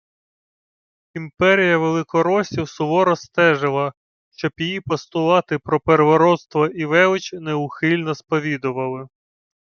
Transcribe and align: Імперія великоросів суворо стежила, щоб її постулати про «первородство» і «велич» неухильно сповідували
Імперія 1.13 1.77
великоросів 1.77 2.69
суворо 2.69 3.15
стежила, 3.15 3.93
щоб 4.31 4.51
її 4.57 4.81
постулати 4.81 5.59
про 5.59 5.79
«первородство» 5.79 6.67
і 6.67 6.85
«велич» 6.85 7.33
неухильно 7.33 8.15
сповідували 8.15 9.07